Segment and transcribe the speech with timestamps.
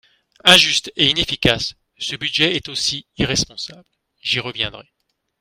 [0.43, 3.85] Injuste et inefficace, ce budget est aussi irresponsable,
[4.19, 4.91] j’y reviendrai.